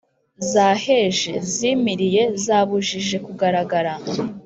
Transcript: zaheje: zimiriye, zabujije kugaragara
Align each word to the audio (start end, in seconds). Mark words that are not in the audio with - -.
zaheje: 0.51 1.33
zimiriye, 1.53 2.23
zabujije 2.43 3.17
kugaragara 3.25 3.93